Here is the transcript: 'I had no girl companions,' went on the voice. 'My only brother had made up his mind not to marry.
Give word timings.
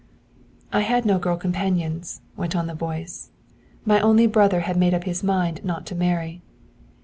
'I 0.73 0.79
had 0.81 1.05
no 1.05 1.19
girl 1.19 1.37
companions,' 1.37 2.21
went 2.35 2.55
on 2.55 2.65
the 2.65 2.73
voice. 2.73 3.29
'My 3.85 3.99
only 3.99 4.25
brother 4.25 4.61
had 4.61 4.75
made 4.75 4.95
up 4.95 5.03
his 5.03 5.21
mind 5.21 5.63
not 5.63 5.85
to 5.85 5.93
marry. 5.93 6.41